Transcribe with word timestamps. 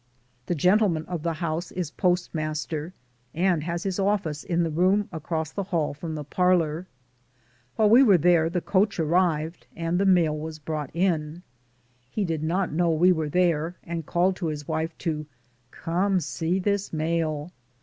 The 0.47 0.55
gentleman 0.55 1.05
of 1.05 1.21
the 1.21 1.33
house 1.35 1.71
is 1.71 1.91
postmaster, 1.91 2.91
and 3.35 3.63
has 3.65 3.83
his 3.83 3.99
office 3.99 4.43
in 4.43 4.63
the 4.63 4.71
room 4.71 5.07
across 5.11 5.51
the 5.51 5.65
hall 5.65 5.93
from 5.93 6.15
the 6.15 6.23
parlor. 6.23 6.87
While 7.75 7.91
we 7.91 8.01
were 8.01 8.17
there 8.17 8.49
the 8.49 8.61
coach 8.61 8.99
arrived, 8.99 9.67
and 9.75 9.99
the 9.99 10.07
mail 10.07 10.35
was 10.35 10.57
brought 10.57 10.89
in. 10.95 11.43
He 12.09 12.25
did 12.25 12.41
not 12.41 12.73
know 12.73 12.89
we 12.89 13.11
were 13.11 13.29
there, 13.29 13.75
and 13.83 14.03
called 14.03 14.35
to 14.37 14.47
his 14.47 14.67
wife 14.67 14.97
to 15.05 15.27
"Come 15.69 16.19
see 16.19 16.57
this 16.57 16.91
mail." 16.91 17.51